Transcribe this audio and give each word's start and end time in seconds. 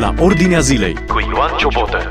la 0.00 0.14
Ordinea 0.18 0.60
Zilei 0.60 0.94
cu 0.94 1.20
Ioan 1.20 1.56
Ciobotă. 1.58 2.10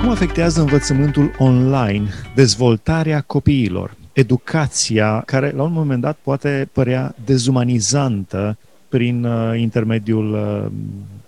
Cum 0.00 0.08
afectează 0.10 0.60
învățământul 0.60 1.34
online 1.38 2.08
dezvoltarea 2.34 3.20
copiilor? 3.20 3.94
Educația, 4.12 5.22
care 5.26 5.50
la 5.50 5.62
un 5.62 5.72
moment 5.72 6.00
dat 6.00 6.18
poate 6.22 6.68
părea 6.72 7.14
dezumanizantă 7.24 8.58
prin 8.88 9.24
uh, 9.24 9.60
intermediul 9.60 10.32
uh, 10.32 10.70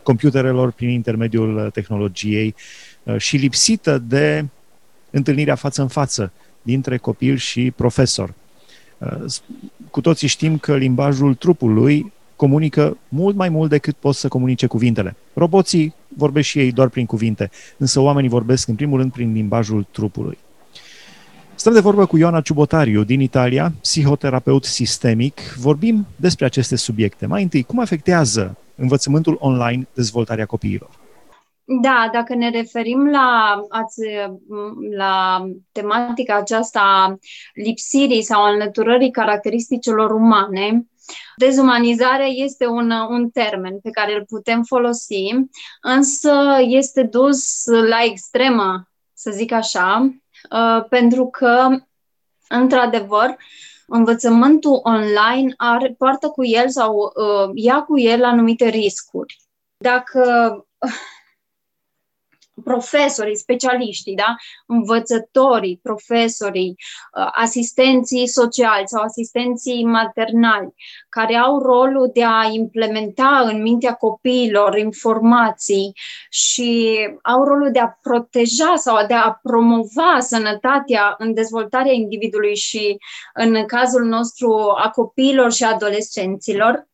computerelor, 0.02 0.70
prin 0.72 0.88
intermediul 0.88 1.56
uh, 1.56 1.72
tehnologiei 1.72 2.54
uh, 3.02 3.16
și 3.16 3.36
lipsită 3.36 3.98
de 3.98 4.44
întâlnirea 5.10 5.54
față 5.54 5.82
în 5.82 5.88
față 5.88 6.32
dintre 6.62 6.96
copil 6.96 7.36
și 7.36 7.70
profesor. 7.70 8.34
Uh, 8.98 9.24
cu 9.90 10.00
toții 10.00 10.28
știm 10.28 10.58
că 10.58 10.76
limbajul 10.76 11.34
trupului 11.34 12.12
comunică 12.40 12.96
mult 13.08 13.36
mai 13.36 13.48
mult 13.48 13.70
decât 13.70 13.94
pot 13.94 14.14
să 14.14 14.28
comunice 14.28 14.66
cuvintele. 14.66 15.16
Roboții 15.32 15.94
vorbesc 16.08 16.48
și 16.48 16.58
ei 16.58 16.72
doar 16.72 16.88
prin 16.88 17.06
cuvinte, 17.06 17.50
însă 17.76 18.00
oamenii 18.00 18.28
vorbesc 18.28 18.68
în 18.68 18.74
primul 18.74 18.98
rând 18.98 19.12
prin 19.12 19.32
limbajul 19.32 19.86
trupului. 19.90 20.38
Stăm 21.54 21.72
de 21.72 21.80
vorbă 21.80 22.06
cu 22.06 22.16
Ioana 22.16 22.40
Ciubotariu 22.40 23.02
din 23.02 23.20
Italia, 23.20 23.72
psihoterapeut 23.80 24.64
sistemic. 24.64 25.40
Vorbim 25.58 26.06
despre 26.16 26.44
aceste 26.44 26.76
subiecte. 26.76 27.26
Mai 27.26 27.42
întâi, 27.42 27.62
cum 27.62 27.78
afectează 27.78 28.56
învățământul 28.74 29.36
online 29.40 29.86
dezvoltarea 29.94 30.46
copiilor? 30.46 30.90
Da, 31.82 32.08
dacă 32.12 32.34
ne 32.34 32.50
referim 32.50 33.10
la, 33.10 33.60
la 34.96 35.44
tematica 35.72 36.36
aceasta 36.36 37.16
lipsirii 37.54 38.22
sau 38.22 38.52
înlăturării 38.52 39.10
caracteristicilor 39.10 40.10
umane, 40.10 40.86
Dezumanizarea 41.36 42.26
este 42.26 42.66
un, 42.66 42.90
un 42.90 43.30
termen 43.30 43.78
pe 43.78 43.90
care 43.90 44.14
îl 44.14 44.24
putem 44.28 44.62
folosi, 44.62 45.34
însă 45.82 46.58
este 46.60 47.02
dus 47.02 47.64
la 47.64 48.02
extremă, 48.04 48.88
să 49.12 49.30
zic 49.30 49.52
așa, 49.52 50.14
uh, 50.50 50.84
pentru 50.88 51.26
că, 51.26 51.68
într-adevăr, 52.48 53.36
învățământul 53.86 54.80
online 54.82 55.54
are, 55.56 55.94
poartă 55.98 56.28
cu 56.28 56.44
el 56.44 56.68
sau 56.68 56.94
uh, 56.96 57.50
ia 57.54 57.82
cu 57.82 57.98
el 57.98 58.24
anumite 58.24 58.68
riscuri. 58.68 59.36
Dacă 59.76 60.54
profesorii, 62.64 63.36
specialiștii, 63.36 64.14
da? 64.14 64.34
învățătorii, 64.66 65.80
profesorii, 65.82 66.74
uh, 67.18 67.28
asistenții 67.32 68.26
sociali 68.26 68.82
sau 68.86 69.02
asistenții 69.02 69.84
maternali, 69.84 70.74
care 71.08 71.36
au 71.36 71.62
rolul 71.62 72.10
de 72.12 72.24
a 72.24 72.48
implementa 72.52 73.42
în 73.52 73.62
mintea 73.62 73.94
copiilor 73.94 74.76
informații 74.76 75.92
și 76.30 76.98
au 77.22 77.44
rolul 77.44 77.70
de 77.72 77.78
a 77.78 77.98
proteja 78.02 78.72
sau 78.76 79.06
de 79.06 79.14
a 79.14 79.38
promova 79.42 80.18
sănătatea 80.18 81.14
în 81.18 81.34
dezvoltarea 81.34 81.92
individului 81.92 82.56
și, 82.56 82.96
în 83.34 83.66
cazul 83.66 84.04
nostru, 84.04 84.74
a 84.76 84.90
copiilor 84.90 85.52
și 85.52 85.64
adolescenților, 85.64 86.88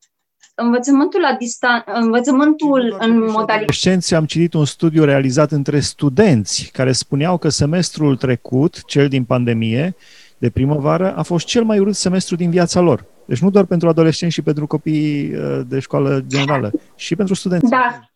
învățământul 0.57 1.21
la 1.21 1.37
distan- 1.37 1.85
învățământul 2.01 2.97
în 3.01 3.19
modalitate. 3.19 4.15
am 4.15 4.25
citit 4.25 4.55
un 4.55 4.65
studiu 4.65 5.05
realizat 5.05 5.51
între 5.51 5.81
studenți 5.81 6.71
care 6.73 6.93
spuneau 6.93 7.39
că 7.39 7.48
semestrul 7.48 8.17
trecut, 8.17 8.85
cel 8.85 9.09
din 9.09 9.25
pandemie, 9.25 9.95
de 10.39 10.51
primăvară, 10.51 11.17
a 11.17 11.23
fost 11.23 11.47
cel 11.47 11.65
mai 11.65 11.79
urât 11.79 11.95
semestru 11.95 12.37
din 12.37 12.51
viața 12.51 12.81
lor. 12.81 13.05
Deci 13.27 13.41
nu 13.41 13.51
doar 13.51 13.65
pentru 13.65 13.89
adolescenți 13.89 14.35
și 14.35 14.43
pentru 14.43 14.67
copii 14.67 15.35
uh, 15.35 15.61
de 15.67 15.79
școală 15.79 16.25
generală, 16.27 16.70
și 16.97 17.17
pentru 17.17 17.35
studenți. 17.35 17.70
Da, 17.70 18.11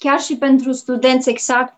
chiar 0.00 0.20
și 0.20 0.36
pentru 0.36 0.72
studenți 0.72 1.28
exact, 1.28 1.74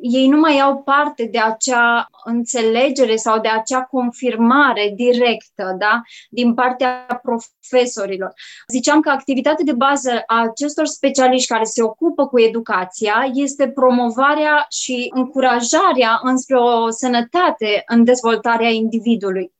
ei 0.00 0.28
nu 0.28 0.38
mai 0.38 0.58
au 0.58 0.82
parte 0.82 1.28
de 1.32 1.38
acea 1.38 2.06
înțelegere 2.24 3.16
sau 3.16 3.40
de 3.40 3.48
acea 3.48 3.82
confirmare 3.82 4.92
directă 4.96 5.76
da? 5.78 6.00
din 6.30 6.54
partea 6.54 7.20
profesorilor. 7.22 8.32
Ziceam 8.68 9.00
că 9.00 9.10
activitatea 9.10 9.64
de 9.64 9.72
bază 9.72 10.22
a 10.26 10.40
acestor 10.40 10.86
specialiști 10.86 11.52
care 11.52 11.64
se 11.64 11.82
ocupă 11.82 12.26
cu 12.26 12.40
educația 12.40 13.30
este 13.34 13.68
promovarea 13.68 14.66
și 14.70 15.10
încurajarea 15.14 16.20
înspre 16.22 16.56
o 16.56 16.90
sănătate 16.90 17.82
în 17.86 18.04
dezvoltarea 18.04 18.68
individului. 18.68 19.52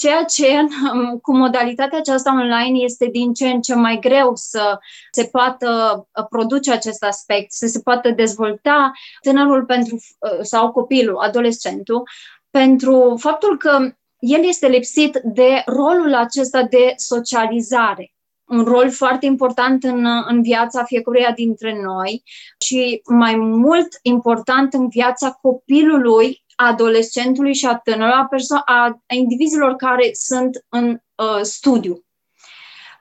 Ceea 0.00 0.24
ce 0.24 0.66
cu 1.22 1.36
modalitatea 1.36 1.98
aceasta 1.98 2.32
online 2.32 2.78
este 2.78 3.06
din 3.06 3.32
ce 3.32 3.48
în 3.48 3.60
ce 3.60 3.74
mai 3.74 3.98
greu 3.98 4.32
să 4.34 4.78
se 5.10 5.24
poată 5.24 5.68
uh, 6.14 6.26
produce 6.28 6.72
acest 6.72 7.02
aspect, 7.02 7.52
să 7.52 7.66
se 7.66 7.80
poată 7.80 8.10
dezvolta 8.10 8.92
tânărul 9.22 9.64
pentru, 9.64 9.94
uh, 9.94 10.38
sau 10.42 10.72
copilul, 10.72 11.16
adolescentul, 11.16 12.02
pentru 12.50 13.16
faptul 13.18 13.56
că 13.56 13.94
el 14.18 14.44
este 14.44 14.66
lipsit 14.66 15.20
de 15.24 15.62
rolul 15.66 16.14
acesta 16.14 16.62
de 16.62 16.92
socializare 16.96 18.12
un 18.50 18.64
rol 18.64 18.90
foarte 18.90 19.26
important 19.26 19.84
în, 19.84 20.06
în 20.26 20.42
viața 20.42 20.84
fiecăruia 20.84 21.32
dintre 21.32 21.80
noi 21.82 22.22
și 22.58 23.02
mai 23.08 23.36
mult 23.36 23.88
important 24.02 24.72
în 24.72 24.88
viața 24.88 25.38
copilului 25.42 26.44
adolescentului 26.56 27.54
și 27.54 27.66
a 27.66 27.76
tânărului, 27.76 28.20
a, 28.20 28.28
perso- 28.30 28.62
a, 28.64 28.84
a 29.06 29.14
indivizilor 29.14 29.76
care 29.76 30.10
sunt 30.12 30.64
în 30.68 31.00
uh, 31.14 31.40
studiu. 31.42 32.04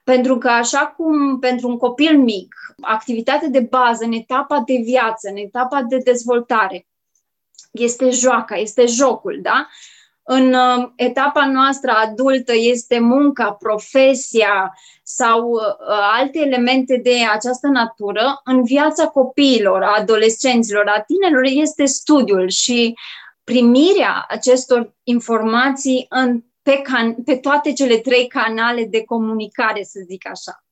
Pentru 0.04 0.38
că, 0.38 0.50
așa 0.50 0.88
cum 0.98 1.40
pentru 1.40 1.68
un 1.68 1.78
copil 1.78 2.18
mic, 2.18 2.56
activitatea 2.81 3.48
de 3.48 3.60
bază, 3.60 4.04
în 4.04 4.12
etapa 4.12 4.64
de 4.66 4.81
viață, 4.84 5.30
în 5.30 5.38
etapa 5.38 5.81
de 5.81 5.98
dezvoltare, 5.98 6.88
este 7.72 8.10
joaca, 8.10 8.56
este 8.56 8.86
jocul, 8.86 9.40
da? 9.42 9.68
În 10.31 10.53
uh, 10.53 10.90
etapa 10.95 11.45
noastră 11.45 11.91
adultă 11.91 12.53
este 12.56 13.00
munca, 13.00 13.51
profesia 13.51 14.78
sau 15.03 15.50
uh, 15.50 15.62
alte 16.19 16.40
elemente 16.40 16.97
de 17.03 17.16
această 17.34 17.67
natură. 17.67 18.41
În 18.44 18.63
viața 18.63 19.07
copiilor, 19.07 19.84
a 19.84 19.95
adolescenților, 19.97 20.88
a 20.88 21.01
tinerilor 21.01 21.44
este 21.45 21.85
studiul 21.85 22.50
și 22.50 22.94
primirea 23.44 24.25
acestor 24.28 24.95
informații 25.03 26.06
în, 26.09 26.44
pe, 26.62 26.81
can, 26.84 27.13
pe 27.13 27.35
toate 27.35 27.73
cele 27.73 27.97
trei 27.97 28.28
canale 28.28 28.85
de 28.85 29.03
comunicare, 29.03 29.84
să 29.84 30.00
zic 30.07 30.29
așa. 30.29 30.63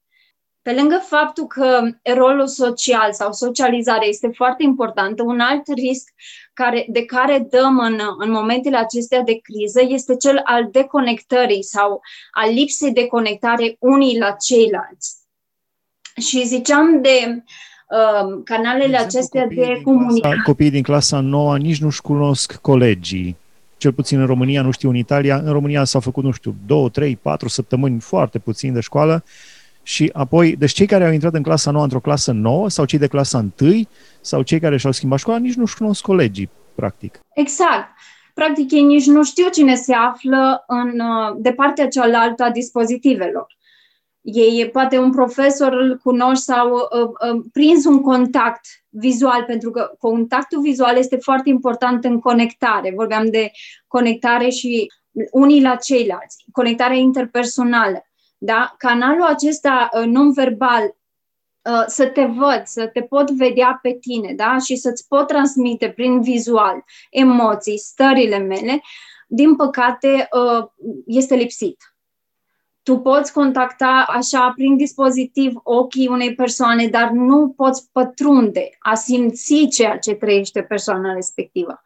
Pe 0.67 0.73
lângă 0.73 1.03
faptul 1.07 1.47
că 1.47 1.79
rolul 2.15 2.47
social 2.47 3.13
sau 3.13 3.31
socializare 3.31 4.07
este 4.07 4.29
foarte 4.35 4.63
important, 4.63 5.19
un 5.19 5.39
alt 5.39 5.67
risc 5.73 6.09
care, 6.53 6.85
de 6.89 7.05
care 7.05 7.47
dăm 7.49 7.79
în, 7.79 7.99
în 8.17 8.31
momentele 8.31 8.77
acestea 8.77 9.21
de 9.21 9.39
criză 9.41 9.81
este 9.87 10.15
cel 10.15 10.41
al 10.43 10.69
deconectării 10.71 11.63
sau 11.63 12.01
al 12.31 12.53
lipsei 12.53 12.91
de 12.91 13.05
conectare 13.05 13.75
unii 13.79 14.19
la 14.19 14.31
ceilalți. 14.31 15.15
Și 16.21 16.45
ziceam 16.45 17.01
de 17.01 17.43
uh, 17.89 18.41
canalele 18.43 18.89
de 18.89 18.97
acestea 18.97 19.47
de 19.47 19.81
comunicare. 19.83 20.41
Copiii 20.43 20.69
din 20.69 20.83
clasa 20.83 21.19
9 21.19 21.57
nici 21.57 21.81
nu-și 21.81 22.01
cunosc 22.01 22.55
colegii. 22.55 23.37
Cel 23.77 23.93
puțin 23.93 24.19
în 24.19 24.25
România, 24.25 24.61
nu 24.61 24.71
știu 24.71 24.89
în 24.89 24.95
Italia. 24.95 25.37
În 25.37 25.51
România 25.51 25.83
s-au 25.83 26.01
făcut, 26.01 26.23
nu 26.23 26.31
știu, 26.31 26.55
două, 26.65 26.89
trei, 26.89 27.15
patru 27.15 27.47
săptămâni 27.47 27.99
foarte 27.99 28.39
puțin 28.39 28.73
de 28.73 28.79
școală 28.79 29.23
și 29.87 30.09
apoi, 30.13 30.55
deci 30.55 30.71
cei 30.71 30.85
care 30.85 31.05
au 31.05 31.11
intrat 31.11 31.33
în 31.33 31.43
clasa 31.43 31.71
9 31.71 31.83
într-o 31.83 31.99
clasă 31.99 32.31
nouă 32.31 32.69
sau 32.69 32.85
cei 32.85 32.99
de 32.99 33.07
clasa 33.07 33.45
1 33.61 33.81
sau 34.21 34.41
cei 34.41 34.59
care 34.59 34.77
și-au 34.77 34.91
schimbat 34.91 35.19
școala, 35.19 35.39
nici 35.39 35.53
nu-și 35.53 35.77
cunosc 35.77 36.01
colegii, 36.01 36.49
practic. 36.75 37.19
Exact. 37.33 37.87
Practic, 38.33 38.71
ei 38.71 38.83
nici 38.83 39.05
nu 39.05 39.23
știu 39.23 39.49
cine 39.49 39.75
se 39.75 39.93
află 39.93 40.63
în, 40.67 40.99
uh, 40.99 41.35
de 41.37 41.53
partea 41.53 41.87
cealaltă 41.87 42.43
a 42.43 42.51
dispozitivelor. 42.51 43.57
Ei, 44.21 44.69
poate 44.69 44.97
un 44.97 45.11
profesor 45.11 45.73
îl 45.73 45.99
cunoști 46.03 46.43
sau 46.43 46.73
uh, 46.73 47.33
uh, 47.33 47.45
prins 47.53 47.85
un 47.85 48.01
contact 48.01 48.65
vizual, 48.89 49.43
pentru 49.43 49.71
că 49.71 49.91
contactul 49.99 50.61
vizual 50.61 50.97
este 50.97 51.15
foarte 51.15 51.49
important 51.49 52.03
în 52.03 52.19
conectare. 52.19 52.93
Vorbeam 52.95 53.29
de 53.29 53.51
conectare 53.87 54.49
și 54.49 54.91
unii 55.31 55.61
la 55.61 55.75
ceilalți, 55.75 56.45
conectarea 56.51 56.97
interpersonală. 56.97 58.06
Da? 58.37 58.75
Canalul 58.77 59.23
acesta 59.23 59.89
uh, 59.93 60.05
non-verbal 60.05 60.83
uh, 60.83 61.83
să 61.87 62.05
te 62.05 62.25
văd, 62.25 62.61
să 62.63 62.87
te 62.87 63.01
pot 63.01 63.31
vedea 63.31 63.79
pe 63.81 63.97
tine 64.01 64.33
da? 64.33 64.57
și 64.57 64.75
să-ți 64.75 65.07
pot 65.07 65.27
transmite 65.27 65.89
prin 65.89 66.21
vizual 66.21 66.83
emoții, 67.09 67.77
stările 67.77 68.37
mele, 68.37 68.81
din 69.27 69.55
păcate 69.55 70.27
uh, 70.31 70.67
este 71.05 71.35
lipsit 71.35 71.77
tu 72.87 72.97
poți 72.97 73.33
contacta 73.33 74.05
așa 74.07 74.51
prin 74.55 74.77
dispozitiv 74.77 75.53
ochii 75.63 76.07
unei 76.07 76.35
persoane, 76.35 76.87
dar 76.87 77.09
nu 77.09 77.53
poți 77.55 77.89
pătrunde, 77.91 78.69
a 78.79 78.93
simți 78.93 79.67
ceea 79.71 79.97
ce 79.97 80.13
trăiește 80.13 80.61
persoana 80.61 81.13
respectivă. 81.13 81.81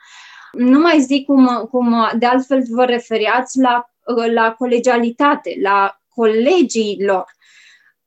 Nu 0.52 0.80
mai 0.80 1.00
zic 1.00 1.26
cum, 1.26 1.68
cum 1.72 1.96
de 2.18 2.26
altfel 2.26 2.64
vă 2.70 2.86
referiați 2.86 3.60
la, 3.60 3.86
la 4.34 4.52
colegialitate, 4.52 5.58
la 5.62 6.01
colegii 6.16 6.98
lor. 7.06 7.26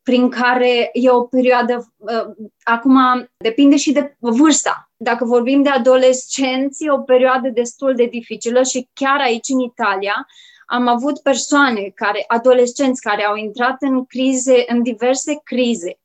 prin 0.03 0.29
care 0.29 0.91
e 0.93 1.11
o 1.11 1.23
perioadă, 1.23 1.95
uh, 1.97 2.47
acum 2.63 2.99
depinde 3.37 3.77
și 3.77 3.93
de 3.93 4.17
vârsta. 4.19 4.91
Dacă 4.97 5.25
vorbim 5.25 5.63
de 5.63 5.69
adolescenți, 5.69 6.85
e 6.85 6.91
o 6.91 6.99
perioadă 6.99 7.49
destul 7.49 7.95
de 7.95 8.05
dificilă 8.05 8.63
și 8.63 8.89
chiar 8.93 9.21
aici 9.21 9.49
în 9.49 9.59
Italia 9.59 10.27
am 10.67 10.89
avut 10.89 11.19
persoane, 11.19 11.93
care, 11.95 12.25
adolescenți 12.27 13.01
care 13.01 13.25
au 13.25 13.37
intrat 13.37 13.77
în 13.81 14.05
crize, 14.05 14.65
în 14.67 14.83
diverse 14.83 15.41
crize, 15.45 15.99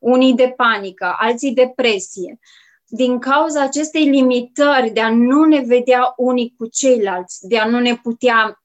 unii 0.00 0.34
de 0.34 0.52
panică, 0.56 1.14
alții 1.18 1.54
depresie, 1.54 2.38
din 2.86 3.18
cauza 3.18 3.62
acestei 3.62 4.04
limitări 4.04 4.90
de 4.90 5.00
a 5.00 5.10
nu 5.10 5.44
ne 5.44 5.60
vedea 5.60 6.12
unii 6.16 6.54
cu 6.58 6.66
ceilalți, 6.66 7.48
de 7.48 7.58
a 7.58 7.66
nu 7.66 7.80
ne 7.80 7.94
putea 7.94 8.63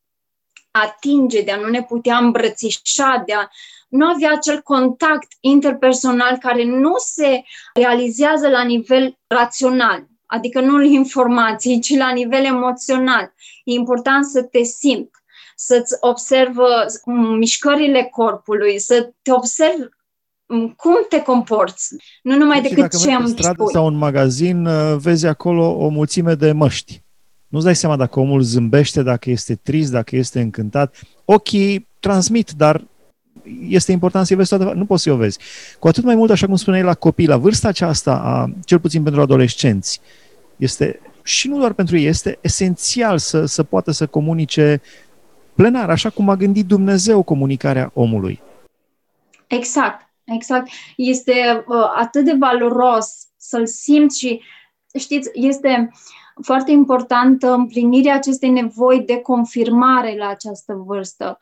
atinge, 0.72 1.42
de 1.42 1.52
a 1.52 1.60
nu 1.60 1.68
ne 1.68 1.84
putea 1.84 2.18
îmbrățișa, 2.18 3.24
de 3.26 3.34
a 3.34 3.48
nu 3.90 4.06
avea 4.06 4.32
acel 4.32 4.62
contact 4.62 5.28
interpersonal 5.40 6.38
care 6.38 6.64
nu 6.64 6.94
se 6.98 7.44
realizează 7.74 8.48
la 8.48 8.64
nivel 8.64 9.18
rațional, 9.28 10.08
adică 10.26 10.60
nu 10.62 10.82
informații, 10.82 11.80
ci 11.80 11.98
la 11.98 12.12
nivel 12.12 12.46
emoțional. 12.46 13.34
E 13.64 13.74
important 13.74 14.26
să 14.26 14.44
te 14.44 14.64
simți, 14.64 15.20
să-ți 15.56 15.96
observă 16.00 16.86
mișcările 17.38 18.04
corpului, 18.12 18.80
să 18.80 19.14
te 19.22 19.32
observi 19.32 19.84
cum 20.76 21.06
te 21.10 21.22
comporți, 21.22 21.96
nu 22.24 22.36
numai 22.36 22.62
deci 22.62 22.72
decât 22.72 23.00
ce 23.00 23.12
am 23.12 23.26
stradă 23.26 23.64
sau 23.72 23.86
un 23.86 23.98
magazin, 23.98 24.66
uh, 24.66 24.98
vezi 24.98 25.26
acolo 25.26 25.70
o 25.78 25.88
mulțime 25.88 26.34
de 26.34 26.52
măști. 26.52 27.04
Nu-ți 27.50 27.66
dai 27.66 27.76
seama 27.76 27.96
dacă 27.96 28.20
omul 28.20 28.42
zâmbește, 28.42 29.04
dacă 29.04 29.30
este 29.30 29.56
trist, 29.56 29.92
dacă 29.92 30.16
este 30.16 30.40
încântat. 30.40 30.96
Ochii 31.26 31.88
transmit, 32.00 32.52
dar 32.52 32.84
este 33.68 33.92
important 33.92 34.26
să-i 34.26 34.36
vezi 34.36 34.50
toată, 34.50 34.74
nu 34.74 34.86
poți 34.86 35.04
să-i 35.04 35.12
o 35.12 35.16
vezi. 35.16 35.40
Cu 35.80 35.88
atât 35.88 36.04
mai 36.04 36.16
mult, 36.16 36.32
așa 36.32 36.46
cum 36.46 36.56
spuneai, 36.56 36.84
la 36.84 36.94
copii, 36.94 37.28
la 37.28 37.38
vârsta 37.38 37.68
aceasta, 37.68 38.12
a, 38.14 38.54
cel 38.66 38.80
puțin 38.80 39.04
pentru 39.04 39.22
adolescenți, 39.22 40.02
este, 40.58 41.00
și 41.24 41.48
nu 41.48 41.58
doar 41.58 41.74
pentru 41.74 41.98
ei, 41.98 42.06
este 42.06 42.38
esențial 42.42 43.18
să, 43.18 43.46
să 43.46 43.64
poată 43.64 43.92
să 43.92 44.06
comunice 44.06 44.82
plenar, 45.54 45.90
așa 45.90 46.10
cum 46.10 46.30
a 46.30 46.36
gândit 46.36 46.66
Dumnezeu 46.66 47.24
comunicarea 47.24 47.92
omului. 47.94 48.42
Exact, 49.48 50.10
exact. 50.24 50.70
Este 50.96 51.64
uh, 51.68 51.94
atât 51.96 52.26
de 52.26 52.36
valoros 52.40 53.28
să-l 53.38 53.68
simți 53.68 54.20
și, 54.20 54.42
știți, 55.00 55.30
este 55.34 55.92
foarte 56.42 56.72
importantă 56.72 57.54
împlinirea 57.54 58.16
acestei 58.16 58.50
nevoi 58.50 59.02
de 59.02 59.18
confirmare 59.18 60.16
la 60.18 60.28
această 60.28 60.84
vârstă, 60.86 61.38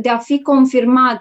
de 0.00 0.08
a 0.08 0.18
fi 0.18 0.42
confirmat 0.42 1.20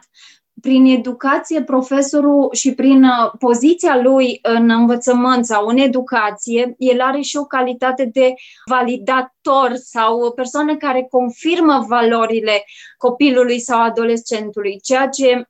prin 0.62 0.86
educație, 0.86 1.64
profesorul 1.64 2.50
și 2.54 2.74
prin 2.74 3.04
uh, 3.04 3.32
poziția 3.40 4.02
lui 4.02 4.40
în 4.42 4.70
învățământ 4.70 5.46
sau 5.46 5.68
în 5.68 5.78
educație, 5.78 6.76
el 6.78 7.02
are 7.02 7.22
și 7.22 7.38
o 7.38 7.46
calitate 7.46 8.06
de 8.14 8.34
validator 8.66 9.72
sau 9.76 10.20
o 10.20 10.30
persoană 10.30 10.76
care 10.76 11.08
confirmă 11.10 11.86
valorile 11.88 12.64
copilului 12.98 13.60
sau 13.60 13.82
adolescentului, 13.82 14.80
ceea 14.84 15.08
ce 15.08 15.46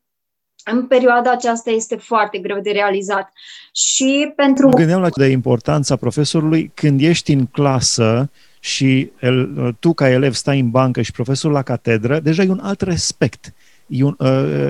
în 0.65 0.85
perioada 0.87 1.31
aceasta 1.31 1.69
este 1.69 1.95
foarte 1.95 2.37
greu 2.37 2.59
de 2.59 2.71
realizat. 2.71 3.31
Și 3.71 4.33
pentru... 4.35 4.67
Mă 4.67 4.73
gândeam 4.73 5.01
la 5.01 5.09
de 5.15 5.25
importanța 5.25 5.95
profesorului 5.95 6.71
când 6.73 7.01
ești 7.01 7.31
în 7.31 7.45
clasă 7.45 8.29
și 8.59 9.11
el, 9.21 9.49
tu 9.79 9.93
ca 9.93 10.09
elev 10.09 10.33
stai 10.33 10.59
în 10.59 10.69
bancă 10.69 11.01
și 11.01 11.11
profesorul 11.11 11.55
la 11.55 11.61
catedră, 11.61 12.19
deja 12.19 12.43
e 12.43 12.49
un 12.49 12.59
alt 12.63 12.81
respect. 12.81 13.53
E 13.87 14.03
un, 14.03 14.15
uh, 14.17 14.69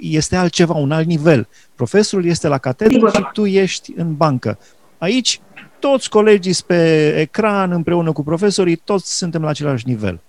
este 0.00 0.36
altceva, 0.36 0.74
un 0.74 0.92
alt 0.92 1.06
nivel. 1.06 1.48
Profesorul 1.74 2.26
este 2.26 2.48
la 2.48 2.58
catedră 2.58 2.94
Sigur. 2.94 3.14
și 3.14 3.26
tu 3.32 3.46
ești 3.46 3.92
în 3.96 4.16
bancă. 4.16 4.58
Aici 4.98 5.40
toți 5.78 6.10
colegii 6.10 6.56
pe 6.66 7.08
ecran 7.18 7.72
împreună 7.72 8.12
cu 8.12 8.22
profesorii, 8.22 8.76
toți 8.76 9.16
suntem 9.16 9.42
la 9.42 9.48
același 9.48 9.88
nivel. 9.88 10.20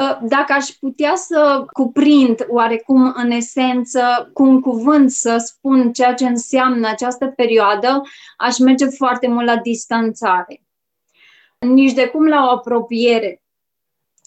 Uh, 0.00 0.18
dacă 0.20 0.52
aș 0.52 0.68
putea 0.68 1.14
să 1.14 1.64
cuprind 1.72 2.46
oarecum 2.48 3.12
în 3.16 3.30
esență, 3.30 4.30
cu 4.32 4.42
un 4.42 4.60
cuvânt 4.60 5.10
să 5.10 5.36
spun 5.36 5.92
ceea 5.92 6.14
ce 6.14 6.26
înseamnă 6.26 6.88
această 6.88 7.26
perioadă, 7.26 8.02
aș 8.36 8.58
merge 8.58 8.86
foarte 8.86 9.28
mult 9.28 9.46
la 9.46 9.56
distanțare. 9.56 10.62
Nici 11.58 11.92
de 11.92 12.06
cum 12.06 12.26
la 12.26 12.44
o 12.46 12.50
apropiere, 12.50 13.42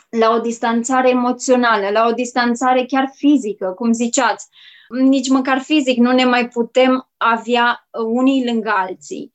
la 0.09 0.29
o 0.29 0.39
distanțare 0.39 1.09
emoțională, 1.09 1.89
la 1.89 2.07
o 2.07 2.11
distanțare 2.11 2.85
chiar 2.85 3.11
fizică, 3.15 3.65
cum 3.65 3.91
ziceați. 3.91 4.47
Nici 4.89 5.29
măcar 5.29 5.59
fizic 5.59 5.97
nu 5.97 6.11
ne 6.11 6.25
mai 6.25 6.47
putem 6.47 7.09
avea 7.17 7.87
unii 7.91 8.45
lângă 8.45 8.73
alții 8.75 9.33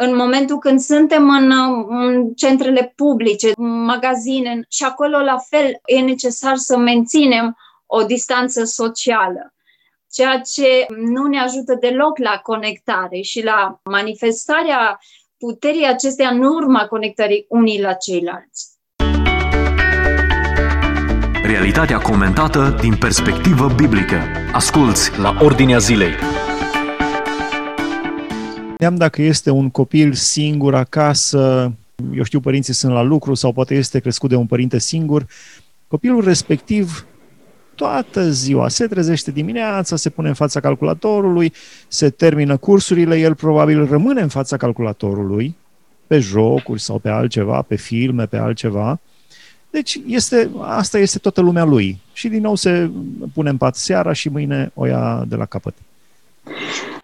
în 0.00 0.16
momentul 0.16 0.58
când 0.58 0.80
suntem 0.80 1.30
în, 1.30 1.52
în 1.88 2.32
centrele 2.34 2.92
publice, 2.96 3.52
în 3.56 3.84
magazine 3.84 4.60
și 4.68 4.84
acolo 4.84 5.18
la 5.18 5.36
fel 5.48 5.80
e 5.84 6.00
necesar 6.00 6.56
să 6.56 6.76
menținem 6.76 7.56
o 7.86 8.02
distanță 8.02 8.64
socială 8.64 9.52
ceea 10.12 10.40
ce 10.40 10.86
nu 11.12 11.26
ne 11.26 11.40
ajută 11.40 11.76
deloc 11.80 12.18
la 12.18 12.40
conectare 12.42 13.20
și 13.20 13.42
la 13.42 13.80
manifestarea 13.84 14.98
puterii 15.38 15.86
acesteia 15.86 16.28
în 16.28 16.42
urma 16.42 16.86
conectării 16.86 17.46
unii 17.48 17.80
la 17.80 17.92
ceilalți. 17.92 18.66
Realitatea 21.42 21.98
comentată 21.98 22.76
din 22.80 22.96
perspectivă 22.96 23.68
biblică. 23.76 24.16
Asculți 24.52 25.18
la 25.18 25.36
Ordinea 25.40 25.78
Zilei 25.78 26.37
gândeam 28.78 28.98
dacă 29.08 29.22
este 29.22 29.50
un 29.50 29.70
copil 29.70 30.12
singur 30.12 30.74
acasă, 30.74 31.72
eu 32.14 32.22
știu, 32.22 32.40
părinții 32.40 32.74
sunt 32.74 32.92
la 32.92 33.02
lucru 33.02 33.34
sau 33.34 33.52
poate 33.52 33.74
este 33.74 33.98
crescut 33.98 34.28
de 34.28 34.36
un 34.36 34.46
părinte 34.46 34.78
singur, 34.78 35.26
copilul 35.88 36.24
respectiv 36.24 37.06
toată 37.74 38.30
ziua 38.30 38.68
se 38.68 38.86
trezește 38.86 39.30
dimineața, 39.30 39.96
se 39.96 40.10
pune 40.10 40.28
în 40.28 40.34
fața 40.34 40.60
calculatorului, 40.60 41.52
se 41.88 42.10
termină 42.10 42.56
cursurile, 42.56 43.18
el 43.18 43.34
probabil 43.34 43.86
rămâne 43.86 44.20
în 44.20 44.28
fața 44.28 44.56
calculatorului, 44.56 45.56
pe 46.06 46.18
jocuri 46.18 46.80
sau 46.80 46.98
pe 46.98 47.08
altceva, 47.08 47.62
pe 47.62 47.76
filme, 47.76 48.26
pe 48.26 48.36
altceva. 48.36 49.00
Deci 49.70 50.00
este, 50.06 50.50
asta 50.60 50.98
este 50.98 51.18
toată 51.18 51.40
lumea 51.40 51.64
lui. 51.64 52.00
Și 52.12 52.28
din 52.28 52.40
nou 52.40 52.54
se 52.54 52.90
pune 53.34 53.50
în 53.50 53.56
pat 53.56 53.76
seara 53.76 54.12
și 54.12 54.28
mâine 54.28 54.70
o 54.74 54.86
ia 54.86 55.24
de 55.28 55.36
la 55.36 55.44
capăt. 55.44 55.74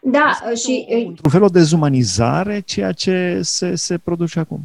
Da, 0.07 0.41
este 0.53 0.55
și... 0.55 0.87
O, 0.91 1.09
într-un 1.09 1.31
fel 1.31 1.43
o 1.43 1.49
dezumanizare, 1.49 2.61
ceea 2.61 2.93
ce 2.93 3.41
se, 3.43 3.75
se 3.75 3.99
produce 3.99 4.39
acum. 4.39 4.61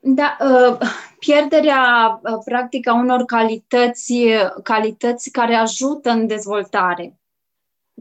Da, 0.00 0.36
uh, 0.40 0.78
pierderea 1.18 2.20
uh, 2.22 2.38
practic 2.44 2.88
a 2.88 2.94
unor 2.94 3.24
calități, 3.24 4.14
calități 4.62 5.30
care 5.30 5.54
ajută 5.54 6.10
în 6.10 6.26
dezvoltare. 6.26 7.18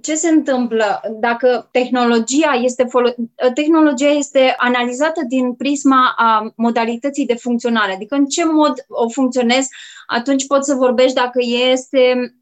Ce 0.01 0.15
se 0.15 0.29
întâmplă 0.29 1.01
dacă 1.19 1.67
tehnologia 1.71 2.51
este, 2.61 2.83
folo- 2.83 3.15
tehnologia 3.53 4.09
este 4.09 4.53
analizată 4.57 5.21
din 5.27 5.53
prisma 5.53 6.13
a 6.17 6.53
modalității 6.55 7.25
de 7.25 7.35
funcționare, 7.35 7.93
adică 7.93 8.15
în 8.15 8.25
ce 8.25 8.45
mod 8.45 8.73
o 8.87 9.09
funcționezi, 9.09 9.69
atunci 10.07 10.47
poți 10.47 10.69
să 10.69 10.75
vorbești 10.75 11.13
dacă 11.13 11.39
este 11.71 12.35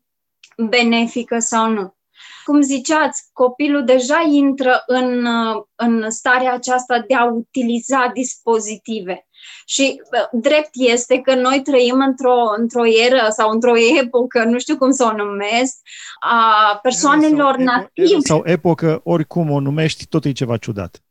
benefică 0.58 1.40
sau 1.40 1.70
nu 1.70 1.96
cum 2.44 2.62
ziceați, 2.62 3.24
copilul 3.34 3.84
deja 3.84 4.28
intră 4.32 4.84
în, 4.86 5.28
în 5.76 6.10
starea 6.10 6.54
aceasta 6.54 7.04
de 7.08 7.16
a 7.16 7.26
utiliza 7.26 8.12
dispozitive. 8.14 9.28
Și 9.66 10.02
drept 10.32 10.70
este 10.72 11.20
că 11.20 11.36
noi 11.36 11.62
trăim 11.62 12.00
într-o, 12.00 12.36
într-o 12.58 12.88
eră 12.88 13.28
sau 13.30 13.50
într-o 13.50 13.78
epocă, 14.02 14.44
nu 14.44 14.60
știu 14.60 14.78
cum 14.78 14.92
să 14.92 15.04
o 15.04 15.16
numesc, 15.16 15.76
a 16.20 16.80
persoanelor 16.82 17.54
sau 17.54 17.64
native. 17.64 18.20
Sau 18.20 18.42
epocă, 18.46 19.02
oricum 19.04 19.52
o 19.52 19.60
numești, 19.60 20.06
tot 20.06 20.26
e 20.26 20.32
ceva 20.32 20.58
ciudat. 20.58 21.04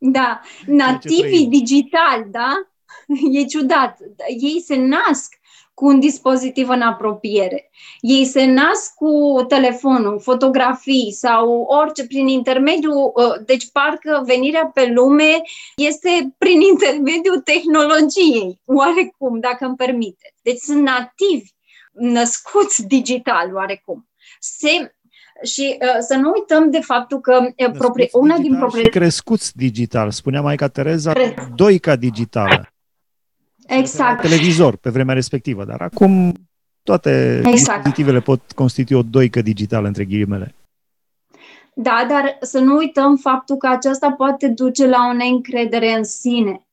Da, 0.00 0.40
nativii 0.66 1.46
digitali, 1.46 2.24
da? 2.30 2.52
E 3.32 3.44
ciudat. 3.44 3.98
Ei 4.40 4.62
se 4.66 4.76
nasc 4.76 5.34
cu 5.74 5.86
un 5.86 6.00
dispozitiv 6.00 6.68
în 6.68 6.80
apropiere. 6.80 7.70
Ei 8.00 8.24
se 8.24 8.44
nasc 8.44 8.94
cu 8.94 9.44
telefonul, 9.48 10.20
fotografii 10.20 11.12
sau 11.12 11.60
orice 11.60 12.06
prin 12.06 12.28
intermediul, 12.28 13.12
uh, 13.14 13.44
deci 13.46 13.70
parcă 13.70 14.22
venirea 14.26 14.70
pe 14.74 14.92
lume 14.94 15.40
este 15.76 16.34
prin 16.38 16.60
intermediul 16.72 17.40
tehnologiei, 17.40 18.60
oarecum, 18.64 19.40
dacă 19.40 19.64
îmi 19.64 19.76
permite. 19.76 20.34
Deci 20.42 20.58
sunt 20.58 20.82
nativi, 20.82 21.50
născuți 21.92 22.86
digital, 22.86 23.54
oarecum. 23.54 24.08
Se 24.40 24.94
și 25.42 25.78
uh, 25.80 25.96
să 26.00 26.14
nu 26.14 26.32
uităm 26.34 26.70
de 26.70 26.80
faptul 26.80 27.20
că 27.20 27.48
uh, 27.56 27.70
proprie, 27.78 28.08
una 28.12 28.38
din 28.38 28.56
proprietăți... 28.56 28.98
crescuți 28.98 29.56
digital, 29.56 30.10
spunea 30.10 30.40
Maica 30.40 30.68
Tereza, 30.68 31.12
Cre... 31.12 31.34
doica 31.54 31.96
digitală. 31.96 32.71
Exact. 33.78 34.20
Televizor 34.20 34.76
pe 34.76 34.90
vremea 34.90 35.14
respectivă, 35.14 35.64
dar 35.64 35.80
acum 35.80 36.32
toate 36.82 37.42
exact. 37.44 37.54
dispozitivele 37.54 38.20
pot 38.20 38.52
constitui 38.52 38.96
o 38.96 39.02
doică 39.02 39.42
digitală, 39.42 39.86
între 39.86 40.04
ghilimele. 40.04 40.54
Da, 41.74 42.06
dar 42.08 42.36
să 42.40 42.58
nu 42.58 42.76
uităm 42.76 43.16
faptul 43.16 43.56
că 43.56 43.68
aceasta 43.68 44.12
poate 44.12 44.48
duce 44.48 44.86
la 44.86 45.06
o 45.10 45.12
neîncredere 45.12 45.92
în 45.92 46.04
sine, 46.04 46.66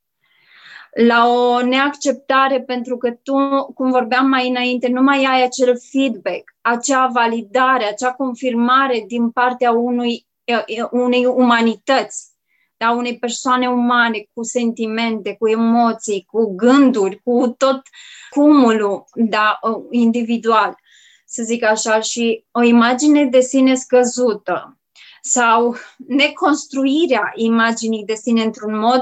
la 1.07 1.27
o 1.27 1.61
neacceptare 1.61 2.61
pentru 2.61 2.97
că 2.97 3.11
tu, 3.11 3.33
cum 3.73 3.91
vorbeam 3.91 4.27
mai 4.27 4.49
înainte, 4.49 4.87
nu 4.87 5.01
mai 5.01 5.25
ai 5.25 5.43
acel 5.43 5.79
feedback, 5.91 6.55
acea 6.61 7.07
validare, 7.07 7.83
acea 7.83 8.11
confirmare 8.11 9.03
din 9.07 9.29
partea 9.29 9.71
unui, 9.71 10.27
unei 10.91 11.25
umanități, 11.25 12.28
da, 12.79 12.91
unei 12.91 13.17
persoane 13.17 13.69
umane 13.69 14.29
cu 14.33 14.43
sentimente, 14.43 15.35
cu 15.35 15.49
emoții, 15.49 16.25
cu 16.31 16.55
gânduri, 16.55 17.21
cu 17.23 17.55
tot 17.57 17.81
cumulul 18.29 19.05
da, 19.13 19.59
individual, 19.89 20.75
să 21.25 21.43
zic 21.43 21.63
așa, 21.63 21.99
și 21.99 22.45
o 22.51 22.61
imagine 22.61 23.25
de 23.25 23.39
sine 23.39 23.75
scăzută 23.75 24.77
sau 25.21 25.75
neconstruirea 26.07 27.31
imaginii 27.35 28.05
de 28.05 28.13
sine 28.13 28.43
într-un 28.43 28.77
mod 28.77 29.01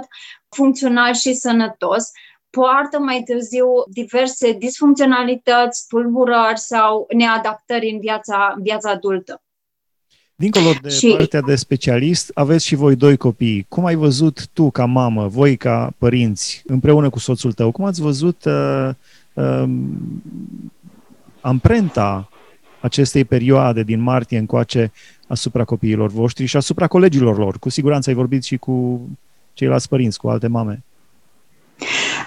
funcțional 0.50 1.14
și 1.14 1.34
sănătos, 1.34 2.12
poartă 2.50 3.00
mai 3.00 3.24
târziu 3.24 3.68
diverse 3.88 4.52
disfuncționalități, 4.52 5.86
tulburări 5.88 6.60
sau 6.60 7.06
neadaptări 7.16 7.90
în 7.90 8.00
viața, 8.00 8.56
viața 8.62 8.90
adultă. 8.90 9.42
Dincolo 10.40 10.74
de 10.82 10.90
și... 10.90 11.14
partea 11.18 11.42
de 11.42 11.56
specialist, 11.56 12.32
aveți 12.34 12.66
și 12.66 12.76
voi 12.76 12.96
doi 12.96 13.18
copii. 13.18 13.66
Cum 13.70 13.86
ai 13.86 13.96
văzut 13.96 14.48
tu 14.54 14.72
ca 14.72 14.86
mamă, 14.86 15.28
voi 15.28 15.58
ca 15.58 15.94
părinți, 15.98 16.64
împreună 16.66 17.10
cu 17.10 17.20
soțul 17.20 17.54
tău, 17.54 17.72
cum 17.72 17.86
ați 17.86 18.02
văzut 18.02 18.46
uh, 18.46 18.90
uh, 19.34 19.70
amprenta 21.42 22.30
acestei 22.80 23.26
perioade 23.26 23.84
din 23.84 24.00
martie 24.00 24.38
încoace 24.38 24.92
asupra 25.28 25.64
copiilor 25.64 26.10
voștri 26.10 26.46
și 26.46 26.58
asupra 26.58 26.88
colegilor 26.88 27.38
lor? 27.38 27.60
Cu 27.60 27.70
siguranță 27.70 28.10
ai 28.10 28.16
vorbit 28.16 28.44
și 28.44 28.58
cu 28.58 29.02
ceilalți 29.54 29.90
părinți, 29.90 30.20
cu 30.20 30.30
alte 30.30 30.48
mame. 30.48 30.84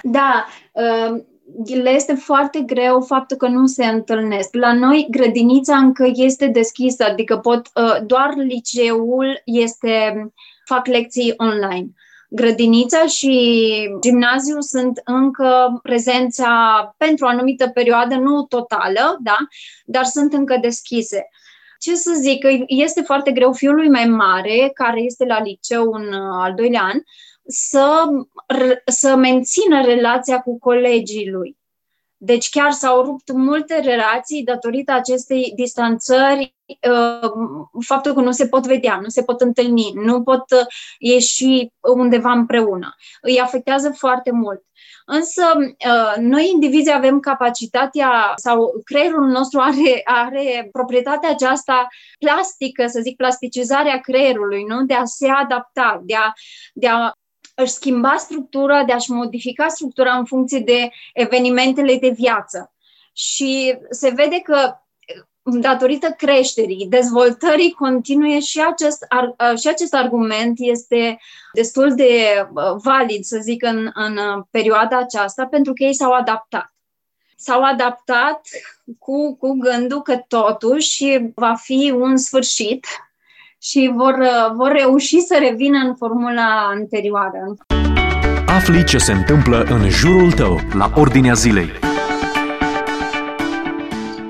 Da, 0.03 0.45
uh 0.71 1.21
le 1.65 1.89
este 1.89 2.13
foarte 2.13 2.59
greu 2.59 3.01
faptul 3.01 3.37
că 3.37 3.47
nu 3.47 3.65
se 3.65 3.85
întâlnesc. 3.85 4.49
La 4.55 4.73
noi 4.73 5.07
grădinița 5.09 5.77
încă 5.77 6.11
este 6.13 6.47
deschisă, 6.47 7.03
adică 7.03 7.37
pot, 7.37 7.69
uh, 7.75 7.97
doar 8.05 8.33
liceul 8.35 9.41
este, 9.45 10.25
fac 10.65 10.87
lecții 10.87 11.33
online. 11.37 11.87
Grădinița 12.29 13.05
și 13.05 13.89
gimnaziul 13.99 14.61
sunt 14.61 15.01
încă 15.03 15.79
prezența 15.83 16.49
pentru 16.97 17.25
o 17.25 17.29
anumită 17.29 17.67
perioadă, 17.67 18.15
nu 18.15 18.43
totală, 18.43 19.17
da? 19.19 19.37
dar 19.85 20.03
sunt 20.03 20.33
încă 20.33 20.57
deschise. 20.61 21.29
Ce 21.79 21.95
să 21.95 22.11
zic, 22.19 22.45
este 22.67 23.01
foarte 23.01 23.31
greu 23.31 23.53
fiului 23.53 23.89
mai 23.89 24.05
mare, 24.05 24.71
care 24.73 25.01
este 25.01 25.25
la 25.25 25.41
liceu 25.41 25.91
în 25.91 26.13
uh, 26.13 26.43
al 26.43 26.53
doilea 26.53 26.81
an, 26.81 26.99
să, 27.47 28.05
să 28.85 29.15
mențină 29.15 29.81
relația 29.81 30.41
cu 30.41 30.59
colegii 30.59 31.29
lui. 31.29 31.59
Deci 32.23 32.49
chiar 32.49 32.71
s-au 32.71 33.03
rupt 33.03 33.31
multe 33.31 33.79
relații 33.79 34.43
datorită 34.43 34.91
acestei 34.91 35.51
distanțări, 35.55 36.55
uh, 36.65 37.31
faptul 37.85 38.13
că 38.13 38.19
nu 38.19 38.31
se 38.31 38.47
pot 38.47 38.65
vedea, 38.65 38.99
nu 39.01 39.09
se 39.09 39.23
pot 39.23 39.41
întâlni, 39.41 39.91
nu 39.93 40.23
pot 40.23 40.51
uh, 40.51 40.65
ieși 40.99 41.71
undeva 41.79 42.31
împreună. 42.31 42.95
Îi 43.21 43.39
afectează 43.39 43.89
foarte 43.89 44.31
mult. 44.31 44.63
Însă, 45.05 45.43
uh, 45.57 46.13
noi 46.17 46.49
indivizii 46.53 46.93
avem 46.93 47.19
capacitatea 47.19 48.33
sau 48.35 48.81
creierul 48.83 49.27
nostru 49.27 49.59
are, 49.59 50.01
are 50.03 50.69
proprietatea 50.71 51.29
aceasta 51.29 51.87
plastică, 52.19 52.87
să 52.87 52.99
zic, 53.01 53.15
plasticizarea 53.15 53.99
creierului, 53.99 54.63
nu? 54.63 54.85
de 54.85 54.93
a 54.93 55.05
se 55.05 55.27
adapta, 55.27 56.01
de 56.03 56.15
a, 56.15 56.33
de 56.73 56.87
a 56.87 57.11
își 57.61 57.71
schimba 57.71 58.15
structura, 58.17 58.83
de 58.83 58.93
a-și 58.93 59.11
modifica 59.11 59.67
structura 59.67 60.13
în 60.13 60.25
funcție 60.25 60.59
de 60.59 60.89
evenimentele 61.13 61.95
de 61.95 62.09
viață. 62.09 62.73
Și 63.13 63.77
se 63.89 64.09
vede 64.09 64.39
că 64.39 64.75
datorită 65.43 66.09
creșterii, 66.17 66.87
dezvoltării 66.89 67.71
continue 67.71 68.39
și 68.39 68.61
acest, 68.61 69.05
și 69.61 69.67
acest 69.67 69.93
argument 69.93 70.57
este 70.59 71.19
destul 71.53 71.95
de 71.95 72.47
valid, 72.83 73.23
să 73.23 73.37
zic, 73.41 73.63
în, 73.63 73.89
în 73.93 74.43
perioada 74.51 74.97
aceasta, 74.97 75.45
pentru 75.45 75.73
că 75.73 75.83
ei 75.83 75.93
s-au 75.93 76.11
adaptat. 76.11 76.73
S-au 77.35 77.63
adaptat 77.63 78.47
cu, 78.99 79.35
cu 79.35 79.53
gândul 79.53 80.01
că 80.01 80.17
totuși 80.27 81.19
va 81.35 81.55
fi 81.55 81.93
un 81.95 82.17
sfârșit 82.17 82.85
și 83.63 83.91
vor, 83.95 84.15
uh, 84.19 84.55
vor 84.55 84.71
reuși 84.71 85.19
să 85.19 85.37
revină 85.49 85.77
în 85.87 85.95
formula 85.95 86.67
anterioară. 86.73 87.55
Afli 88.45 88.83
ce 88.83 88.97
se 88.97 89.11
întâmplă 89.11 89.63
în 89.63 89.89
jurul 89.89 90.31
tău, 90.31 90.59
la 90.73 90.91
ordinea 90.95 91.33
zilei. 91.33 91.69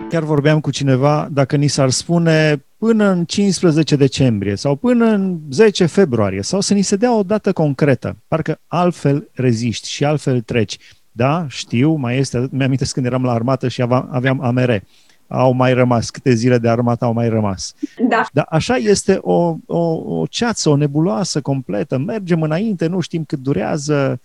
Chiar 0.09 0.23
vorbeam 0.23 0.59
cu 0.59 0.71
cineva, 0.71 1.27
dacă 1.31 1.55
ni 1.55 1.67
s-ar 1.67 1.89
spune 1.89 2.65
până 2.77 3.09
în 3.09 3.25
15 3.25 3.95
decembrie 3.95 4.55
sau 4.55 4.75
până 4.75 5.05
în 5.05 5.39
10 5.51 5.85
februarie 5.85 6.41
sau 6.41 6.59
să 6.59 6.73
ni 6.73 6.81
se 6.81 6.95
dea 6.95 7.17
o 7.17 7.23
dată 7.23 7.51
concretă, 7.51 8.15
parcă 8.27 8.59
altfel 8.67 9.29
reziști 9.33 9.89
și 9.89 10.05
altfel 10.05 10.41
treci. 10.41 10.77
Da, 11.11 11.45
știu, 11.49 11.93
mai 11.93 12.17
este, 12.17 12.47
mi-am 12.51 12.75
când 12.91 13.05
eram 13.05 13.23
la 13.23 13.31
armată 13.31 13.67
și 13.67 13.81
aveam, 13.81 14.09
aveam 14.11 14.41
amere 14.41 14.83
au 15.31 15.51
mai 15.51 15.73
rămas, 15.73 16.09
câte 16.09 16.33
zile 16.33 16.57
de 16.57 16.69
armată 16.69 17.05
au 17.05 17.13
mai 17.13 17.29
rămas. 17.29 17.73
Da. 18.09 18.25
Dar 18.33 18.45
așa 18.49 18.75
este 18.75 19.17
o, 19.21 19.55
o, 19.65 19.79
o 20.19 20.25
ceață, 20.25 20.69
o 20.69 20.75
nebuloasă 20.75 21.41
completă. 21.41 21.97
Mergem 21.97 22.41
înainte, 22.41 22.87
nu 22.87 22.99
știm 22.99 23.23
cât 23.23 23.39
durează, 23.39 24.19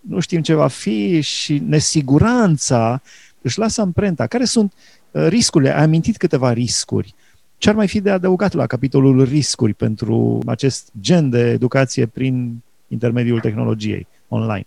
nu 0.00 0.20
știm 0.20 0.42
ce 0.42 0.54
va 0.54 0.66
fi 0.66 1.20
și 1.20 1.62
nesiguranța 1.66 3.02
își 3.42 3.58
lasă 3.58 3.80
amprenta. 3.80 4.26
Care 4.26 4.44
sunt 4.44 4.72
uh, 5.10 5.26
riscurile? 5.26 5.76
Ai 5.76 5.82
amintit 5.82 6.16
câteva 6.16 6.52
riscuri. 6.52 7.14
Ce 7.58 7.68
ar 7.68 7.74
mai 7.74 7.88
fi 7.88 8.00
de 8.00 8.10
adăugat 8.10 8.52
la 8.52 8.66
capitolul 8.66 9.24
riscuri 9.24 9.74
pentru 9.74 10.38
acest 10.46 10.90
gen 11.00 11.30
de 11.30 11.50
educație 11.50 12.06
prin 12.06 12.62
intermediul 12.88 13.40
tehnologiei 13.40 14.06
online? 14.28 14.66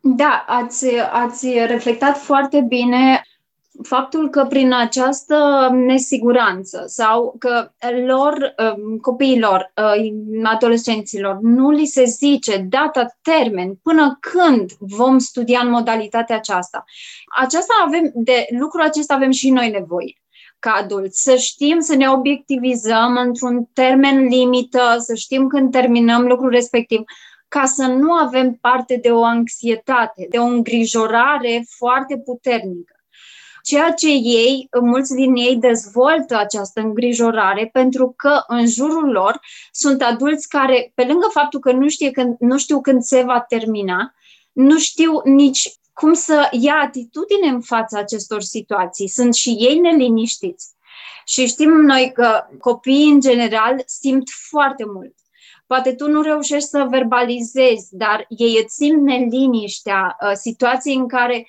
Da, 0.00 0.44
ați, 0.48 0.86
ați 1.12 1.46
reflectat 1.66 2.16
foarte 2.16 2.64
bine 2.68 3.22
faptul 3.82 4.30
că 4.30 4.44
prin 4.44 4.72
această 4.72 5.68
nesiguranță 5.72 6.84
sau 6.86 7.34
că 7.38 7.70
lor, 8.06 8.54
um, 8.76 8.96
copiilor, 8.96 9.72
uh, 9.76 10.12
adolescenților, 10.42 11.38
nu 11.40 11.70
li 11.70 11.86
se 11.86 12.04
zice 12.04 12.56
data, 12.56 13.06
termen, 13.22 13.74
până 13.82 14.18
când 14.20 14.70
vom 14.78 15.18
studia 15.18 15.60
în 15.62 15.70
modalitatea 15.70 16.36
aceasta. 16.36 16.84
Aceasta 17.40 17.72
avem, 17.86 18.10
de 18.14 18.46
lucrul 18.58 18.82
acesta 18.82 19.14
avem 19.14 19.30
și 19.30 19.50
noi 19.50 19.70
nevoie 19.70 20.16
ca 20.58 20.70
adulți, 20.82 21.22
să 21.22 21.36
știm 21.36 21.80
să 21.80 21.94
ne 21.94 22.10
obiectivizăm 22.10 23.16
într-un 23.16 23.64
termen 23.72 24.24
limită, 24.24 24.96
să 24.98 25.14
știm 25.14 25.46
când 25.46 25.70
terminăm 25.70 26.26
lucrul 26.26 26.50
respectiv, 26.50 27.02
ca 27.48 27.64
să 27.64 27.86
nu 27.86 28.12
avem 28.12 28.54
parte 28.60 28.98
de 29.02 29.10
o 29.10 29.24
anxietate, 29.24 30.26
de 30.30 30.38
o 30.38 30.44
îngrijorare 30.44 31.64
foarte 31.76 32.18
puternică. 32.18 32.91
Ceea 33.62 33.90
ce 33.90 34.08
ei, 34.08 34.68
mulți 34.80 35.14
din 35.14 35.34
ei 35.34 35.56
dezvoltă 35.56 36.36
această 36.36 36.80
îngrijorare 36.80 37.68
pentru 37.72 38.14
că 38.16 38.42
în 38.46 38.66
jurul 38.66 39.10
lor 39.10 39.40
sunt 39.72 40.02
adulți 40.02 40.48
care, 40.48 40.92
pe 40.94 41.04
lângă 41.04 41.26
faptul 41.32 41.60
că 41.60 41.72
nu, 41.72 41.88
știe 41.88 42.10
când, 42.10 42.36
nu 42.38 42.58
știu 42.58 42.80
când 42.80 43.02
se 43.02 43.22
va 43.22 43.40
termina, 43.40 44.14
nu 44.52 44.78
știu 44.78 45.20
nici 45.24 45.72
cum 45.92 46.12
să 46.12 46.48
ia 46.50 46.74
atitudine 46.74 47.48
în 47.48 47.60
fața 47.60 47.98
acestor 47.98 48.40
situații. 48.40 49.08
Sunt 49.08 49.34
și 49.34 49.50
ei 49.50 49.78
neliniștiți. 49.78 50.68
Și 51.24 51.46
știm 51.46 51.70
noi 51.70 52.10
că 52.14 52.46
copiii, 52.58 53.10
în 53.10 53.20
general, 53.20 53.82
simt 53.86 54.28
foarte 54.48 54.84
mult. 54.86 55.14
Poate 55.66 55.94
tu 55.94 56.08
nu 56.08 56.22
reușești 56.22 56.68
să 56.68 56.86
verbalizezi, 56.90 57.88
dar 57.90 58.24
ei 58.28 58.60
îți 58.62 58.74
simt 58.74 59.02
neliniștea, 59.02 60.16
uh, 60.20 60.32
situații 60.34 60.94
în 60.94 61.08
care 61.08 61.46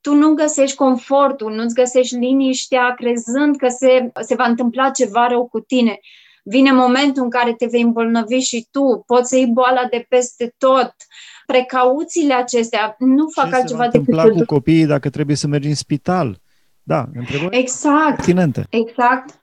tu 0.00 0.14
nu 0.14 0.34
găsești 0.34 0.76
confortul, 0.76 1.52
nu-ți 1.52 1.74
găsești 1.74 2.16
liniștea 2.16 2.94
crezând 2.94 3.56
că 3.56 3.68
se, 3.68 4.12
se 4.20 4.34
va 4.34 4.44
întâmpla 4.44 4.90
ceva 4.90 5.26
rău 5.26 5.46
cu 5.46 5.60
tine. 5.60 5.98
Vine 6.42 6.72
momentul 6.72 7.22
în 7.22 7.30
care 7.30 7.54
te 7.54 7.66
vei 7.66 7.82
îmbolnăvi 7.82 8.38
și 8.38 8.66
tu, 8.70 9.02
poți 9.06 9.28
să 9.28 9.36
iei 9.36 9.46
boala 9.46 9.84
de 9.90 10.06
peste 10.08 10.54
tot. 10.58 10.94
Precauțiile 11.46 12.34
acestea 12.34 12.96
nu 12.98 13.28
fac 13.28 13.48
Ce 13.48 13.54
altceva 13.54 13.88
decât... 13.88 14.14
Ce 14.14 14.20
se 14.22 14.30
cu 14.30 14.44
copiii 14.44 14.86
dacă 14.86 15.10
trebuie 15.10 15.36
să 15.36 15.46
mergi 15.46 15.68
în 15.68 15.74
spital? 15.74 16.40
Da, 16.82 17.04
întrebări 17.14 17.58
exact, 17.58 18.16
pertinente. 18.16 18.66
Exact. 18.70 19.42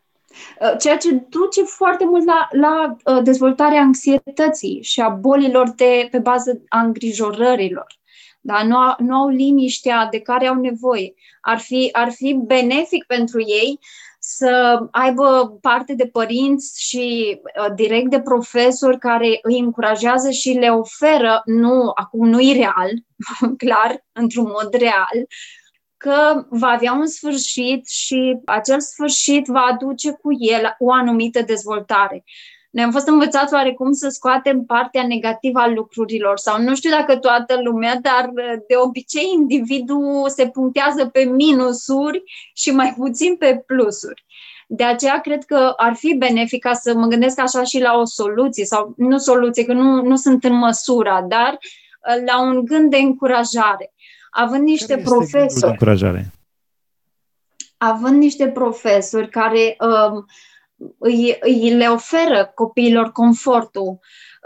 Uh, 0.60 0.75
ceea 0.79 0.98
ce 0.98 1.12
duce 1.29 1.62
foarte 1.63 2.05
mult 2.05 2.25
la, 2.25 2.48
la 2.51 2.95
uh, 3.05 3.24
dezvoltarea 3.24 3.81
anxietății 3.81 4.79
și 4.81 5.01
a 5.01 5.10
bolilor 5.10 5.69
de, 5.69 6.07
pe 6.12 6.19
bază 6.19 6.62
a 6.67 6.79
îngrijorărilor. 6.79 7.88
Da? 8.42 8.63
nu, 8.63 8.78
au, 8.78 8.96
nu 9.00 9.16
au 9.16 9.28
liniștea 9.28 10.08
de 10.12 10.20
care 10.20 10.48
au 10.48 10.56
nevoie. 10.56 11.13
Ar 11.42 11.60
fi, 11.60 11.90
ar 11.92 12.12
fi 12.12 12.34
benefic 12.34 13.06
pentru 13.06 13.40
ei 13.40 13.80
să 14.24 14.80
aibă 14.92 15.58
parte 15.62 15.94
de 15.94 16.08
părinți 16.08 16.84
și 16.84 17.40
uh, 17.42 17.74
direct 17.75 18.10
de 18.10 18.22
profesori 18.22 18.98
care 18.98 19.40
îi 19.42 19.60
încurajează 19.60 20.30
și 20.30 20.51
le 20.51 20.70
oferă, 20.70 21.42
nu, 21.46 21.92
acum 21.96 22.28
nu 22.28 22.40
e 22.40 22.54
real, 22.54 22.92
clar, 23.63 24.06
într-un 24.12 24.44
mod 24.48 24.74
real, 24.74 25.28
că 25.98 26.46
va 26.50 26.68
avea 26.68 26.94
un 26.94 27.08
sfârșit 27.08 27.88
și 27.88 28.40
acel 28.46 28.80
sfârșit 28.80 29.46
va 29.46 29.62
aduce 29.62 30.12
cu 30.12 30.30
el 30.40 30.75
o 30.80 30.92
anumită 30.92 31.42
dezvoltare. 31.42 32.24
Noi 32.72 32.84
am 32.84 32.92
fost 32.92 33.08
învățați 33.08 33.54
oarecum 33.54 33.92
să 33.92 34.10
scoatem 34.10 34.63
partea 34.63 35.08
negativă 35.08 35.60
a 35.60 35.68
lucrurilor 35.68 36.38
sau 36.38 36.62
nu 36.62 36.75
știu 36.75 36.90
dacă 36.90 37.18
toată 37.18 37.60
lumea, 37.63 38.00
dar 38.01 38.32
de 38.68 38.75
obicei 38.84 39.30
individul 39.34 40.30
se 40.30 40.48
punctează 40.48 41.06
pe 41.06 41.24
minusuri 41.24 42.24
și 42.54 42.72
mai 42.72 42.94
puțin 42.98 43.36
pe 43.36 43.63
plusuri. 43.66 44.25
De 44.68 44.84
aceea 44.84 45.20
cred 45.20 45.44
că 45.44 45.74
ar 45.78 45.94
fi 45.96 46.16
benefic 46.18 46.63
ca 46.63 46.74
să 46.74 46.94
mă 46.94 47.08
gândesc 47.08 47.40
așa 47.40 47.63
și 47.63 47.80
la 47.80 47.98
o 47.98 48.06
soluție 48.06 48.66
sau 48.66 48.94
nu 48.98 49.18
soluție, 49.18 49.66
că 49.66 49.74
nu, 49.74 50.01
nu 50.01 50.16
sunt 50.16 50.44
în 50.44 50.54
măsura, 50.54 51.22
dar 51.22 51.58
la 52.25 52.42
un 52.42 52.66
gând 52.66 52.90
de 52.90 52.98
încurajare 52.98 53.94
având 54.32 54.63
niște 54.63 54.94
care 54.94 55.01
profesori. 55.01 55.60
De 55.60 55.68
încurajare? 55.68 56.32
Având 57.78 58.18
niște 58.18 58.48
profesori 58.48 59.30
care 59.30 59.78
um, 59.80 60.25
îi, 61.00 61.38
îi 61.40 61.70
le 61.70 61.88
oferă 61.88 62.52
copiilor 62.56 63.12
confortul, 63.12 64.00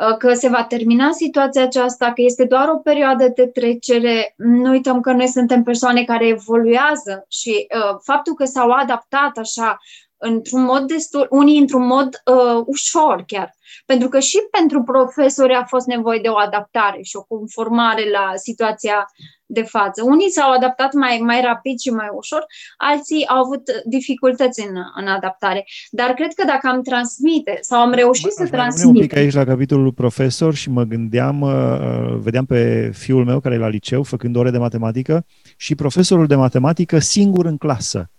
uh, 0.09 0.17
că 0.17 0.33
se 0.33 0.49
va 0.49 0.63
termina 0.63 1.11
situația 1.11 1.63
aceasta, 1.63 2.05
că 2.05 2.21
este 2.21 2.45
doar 2.45 2.67
o 2.69 2.77
perioadă 2.77 3.31
de 3.35 3.47
trecere. 3.47 4.33
Nu 4.37 4.69
uităm 4.69 4.99
că 4.99 5.11
noi 5.11 5.27
suntem 5.27 5.63
persoane 5.63 6.03
care 6.03 6.27
evoluează 6.27 7.25
și 7.29 7.67
uh, 7.75 7.97
faptul 8.03 8.33
că 8.33 8.45
s-au 8.45 8.69
adaptat 8.69 9.37
așa 9.37 9.77
într-un 10.17 10.63
mod 10.63 10.87
destul, 10.87 11.27
unii 11.29 11.59
într-un 11.59 11.85
mod 11.85 12.09
uh, 12.25 12.63
ușor 12.65 13.23
chiar. 13.27 13.55
Pentru 13.85 14.07
că 14.07 14.19
și 14.19 14.37
pentru 14.51 14.83
profesori 14.83 15.53
a 15.53 15.63
fost 15.63 15.85
nevoie 15.85 16.19
de 16.21 16.27
o 16.27 16.37
adaptare 16.37 17.01
și 17.01 17.15
o 17.15 17.23
conformare 17.23 18.09
la 18.11 18.31
situația 18.35 19.05
de 19.45 19.61
față. 19.61 20.03
Unii 20.03 20.31
s-au 20.31 20.51
adaptat 20.51 20.93
mai, 20.93 21.21
mai 21.23 21.41
rapid 21.41 21.79
și 21.79 21.89
mai 21.89 22.07
ușor, 22.15 22.45
alții 22.77 23.27
au 23.27 23.43
avut 23.43 23.61
dificultăți 23.85 24.67
în, 24.67 24.75
în 24.95 25.07
adaptare. 25.07 25.65
Dar 25.89 26.13
cred 26.13 26.33
că 26.33 26.45
dacă 26.45 26.67
am 26.67 26.81
transmite 26.81 27.57
sau 27.61 27.81
am 27.81 27.91
reușit 27.91 28.31
să 28.31 28.47
transmit... 28.47 28.95
un 28.95 29.01
pic 29.01 29.15
aici 29.15 29.33
la 29.33 29.43
capitolul 29.43 29.91
profesor 29.91 30.53
și 30.53 30.69
mă 30.69 30.83
gândeam, 30.83 31.41
uh, 31.41 31.51
uh, 31.51 32.17
vedeam 32.19 32.45
pe 32.45 32.91
fiul 32.93 33.25
meu 33.25 33.39
care 33.39 33.55
e 33.55 33.57
la 33.57 33.67
liceu 33.67 34.03
făcând 34.03 34.35
ore 34.35 34.51
de 34.51 34.57
matematică 34.57 35.25
și 35.57 35.75
profesorul 35.75 36.27
de 36.27 36.35
matematică 36.35 36.99
singur 36.99 37.45
în 37.45 37.57
clasă. 37.57 38.09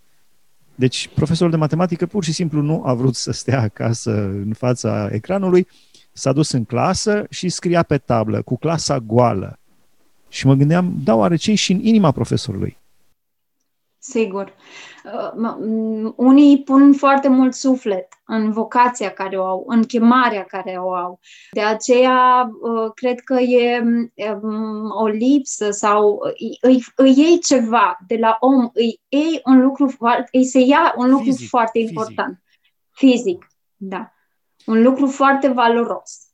Deci 0.76 1.08
profesorul 1.14 1.50
de 1.50 1.56
matematică 1.56 2.06
pur 2.06 2.24
și 2.24 2.32
simplu 2.32 2.60
nu 2.60 2.82
a 2.84 2.94
vrut 2.94 3.14
să 3.14 3.32
stea 3.32 3.60
acasă 3.60 4.10
în 4.24 4.52
fața 4.52 5.08
ecranului, 5.12 5.66
s-a 6.12 6.32
dus 6.32 6.50
în 6.50 6.64
clasă 6.64 7.26
și 7.30 7.48
scria 7.48 7.82
pe 7.82 7.98
tablă 7.98 8.42
cu 8.42 8.56
clasa 8.56 8.98
goală. 8.98 9.58
Și 10.28 10.46
mă 10.46 10.54
gândeam, 10.54 10.94
da, 11.04 11.14
oare 11.14 11.36
ce 11.36 11.54
și 11.54 11.72
în 11.72 11.84
inima 11.84 12.10
profesorului? 12.10 12.76
Sigur. 14.08 14.54
Uh, 15.04 16.12
unii 16.16 16.62
pun 16.62 16.92
foarte 16.92 17.28
mult 17.28 17.54
suflet 17.54 18.08
în 18.26 18.52
vocația 18.52 19.10
care 19.10 19.38
o 19.38 19.44
au, 19.44 19.64
în 19.66 19.84
chemarea 19.84 20.44
care 20.44 20.76
o 20.78 20.92
au. 20.94 21.20
De 21.50 21.60
aceea, 21.60 22.50
uh, 22.60 22.90
cred 22.94 23.20
că 23.20 23.34
e 23.40 23.80
um, 24.42 24.90
o 24.90 25.06
lipsă 25.06 25.70
sau 25.70 26.18
îi, 26.60 26.84
îi 26.96 27.14
iei 27.16 27.38
ceva 27.38 27.98
de 28.06 28.16
la 28.16 28.36
om, 28.40 28.70
îi 28.72 29.00
iei 29.08 29.40
un 29.44 29.60
lucru, 29.60 29.96
îi 30.32 30.44
se 30.44 30.58
ia 30.58 30.94
un 30.96 31.10
lucru 31.10 31.24
fizic, 31.24 31.48
foarte 31.48 31.78
fizic. 31.78 31.88
important. 31.88 32.42
Fizic, 32.90 33.46
da. 33.76 34.12
Un 34.66 34.82
lucru 34.82 35.06
foarte 35.06 35.48
valoros. 35.48 36.25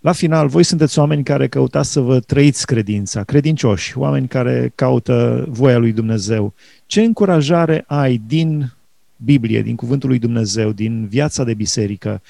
La 0.00 0.12
final, 0.12 0.48
voi 0.48 0.62
sunteți 0.62 0.98
oameni 0.98 1.22
care 1.22 1.48
căutați 1.48 1.92
să 1.92 2.00
vă 2.00 2.20
trăiți 2.20 2.66
credința, 2.66 3.24
credincioși, 3.24 3.98
oameni 3.98 4.28
care 4.28 4.72
caută 4.74 5.46
voia 5.48 5.78
lui 5.78 5.92
Dumnezeu. 5.92 6.54
Ce 6.86 7.02
încurajare 7.02 7.84
ai 7.86 8.22
din 8.26 8.72
Biblie, 9.16 9.62
din 9.62 9.76
Cuvântul 9.76 10.08
lui 10.08 10.18
Dumnezeu, 10.18 10.72
din 10.72 11.06
viața 11.06 11.44
de 11.44 11.54
biserică, 11.54 12.22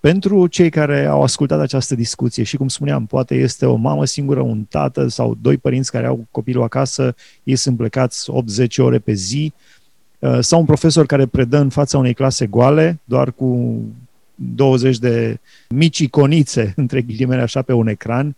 pentru 0.00 0.46
cei 0.46 0.70
care 0.70 1.06
au 1.06 1.22
ascultat 1.22 1.60
această 1.60 1.94
discuție 1.94 2.42
și, 2.42 2.56
cum 2.56 2.68
spuneam, 2.68 3.06
poate 3.06 3.34
este 3.34 3.66
o 3.66 3.74
mamă 3.74 4.04
singură, 4.04 4.40
un 4.40 4.64
tată 4.64 5.08
sau 5.08 5.36
doi 5.40 5.56
părinți 5.56 5.90
care 5.90 6.06
au 6.06 6.26
copilul 6.30 6.62
acasă, 6.62 7.14
ei 7.42 7.56
sunt 7.56 7.76
plecați 7.76 8.30
8-10 8.62 8.76
ore 8.76 8.98
pe 8.98 9.12
zi, 9.12 9.52
uh, 10.18 10.38
sau 10.40 10.58
un 10.58 10.66
profesor 10.66 11.06
care 11.06 11.26
predă 11.26 11.58
în 11.58 11.68
fața 11.68 11.98
unei 11.98 12.14
clase 12.14 12.46
goale, 12.46 13.00
doar 13.04 13.32
cu 13.32 13.80
20 14.42 14.98
de 14.98 15.38
mici 15.68 15.98
iconițe, 15.98 16.72
între 16.76 17.02
ghilimele 17.02 17.42
așa, 17.42 17.62
pe 17.62 17.72
un 17.72 17.86
ecran. 17.86 18.36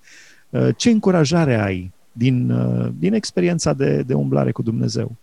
Uh, 0.51 0.69
ce 0.77 0.91
încurajare 0.91 1.61
ai 1.61 1.93
din, 2.13 2.51
uh, 2.51 2.89
din 2.99 3.15
experiența 3.15 3.73
de, 3.73 4.03
de 4.03 4.15
umblare 4.15 4.53
cu 4.53 4.63
Dumnezeu? 4.63 5.17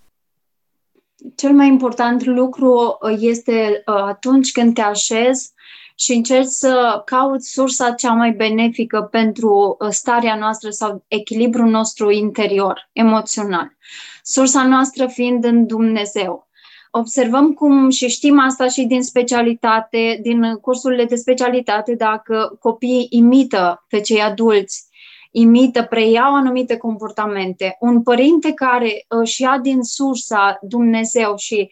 Cel 1.36 1.52
mai 1.52 1.68
important 1.68 2.26
lucru 2.26 2.98
uh, 3.02 3.16
este 3.20 3.82
atunci 3.86 4.52
când 4.52 4.74
te 4.74 4.82
așezi 4.82 5.52
și 5.96 6.14
încerci 6.14 6.48
să 6.48 7.02
cauți 7.06 7.50
sursa 7.50 7.92
cea 7.92 8.14
mai 8.14 8.32
benefică 8.32 9.02
pentru 9.02 9.78
starea 9.90 10.36
noastră 10.36 10.70
sau 10.70 11.04
echilibrul 11.08 11.70
nostru 11.70 12.12
interior, 12.12 12.90
emoțional. 12.92 13.78
Sursa 14.24 14.68
noastră 14.68 15.08
fiind 15.08 15.44
în 15.44 15.66
Dumnezeu 15.66 16.49
observăm 16.92 17.54
cum 17.54 17.90
și 17.90 18.08
știm 18.08 18.40
asta 18.40 18.68
și 18.68 18.84
din 18.84 19.04
specialitate, 19.04 20.20
din 20.22 20.56
cursurile 20.56 21.06
de 21.06 21.16
specialitate, 21.16 21.96
dacă 21.96 22.58
copiii 22.60 23.08
imită 23.10 23.86
pe 23.90 24.00
cei 24.02 24.22
adulți, 24.22 24.88
imită, 25.32 25.84
preiau 25.84 26.36
anumite 26.36 26.78
comportamente. 26.78 27.76
Un 27.80 28.04
părinte 28.04 28.54
care 28.54 29.06
își 29.08 29.42
ia 29.42 29.58
din 29.58 29.82
sursa 29.82 30.58
Dumnezeu 30.62 31.36
și 31.38 31.70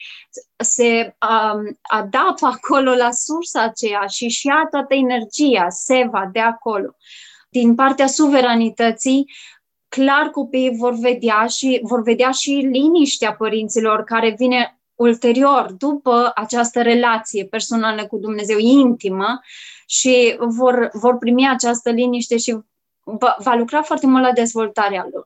se 0.58 1.16
um, 1.30 1.78
adaptă 1.82 2.46
acolo 2.56 2.96
la 2.96 3.12
sursa 3.12 3.62
aceea 3.62 4.06
și 4.06 4.24
își 4.24 4.48
ia 4.48 4.68
toată 4.70 4.94
energia, 4.94 5.70
seva 5.70 6.30
de 6.32 6.40
acolo, 6.40 6.96
din 7.50 7.76
partea 7.76 8.08
suveranității, 8.08 9.26
clar 9.88 10.30
copiii 10.30 10.78
vor 10.78 10.94
vedea 10.94 11.46
și 11.46 11.80
vor 11.84 12.02
vedea 12.02 12.32
și 12.32 12.52
liniștea 12.52 13.34
părinților 13.34 14.04
care 14.04 14.36
vine 14.38 14.77
ulterior, 14.98 15.72
după 15.78 16.32
această 16.36 16.82
relație 16.82 17.46
personală 17.46 18.06
cu 18.06 18.18
Dumnezeu 18.18 18.58
intimă 18.58 19.40
și 19.86 20.36
vor, 20.40 20.90
vor 20.94 21.18
primi 21.18 21.50
această 21.50 21.90
liniște 21.90 22.38
și 22.38 22.58
va, 23.04 23.36
va 23.44 23.56
lucra 23.56 23.82
foarte 23.82 24.08
mult 24.08 24.24
la 24.24 24.32
dezvoltarea 24.32 25.08
lor. 25.14 25.26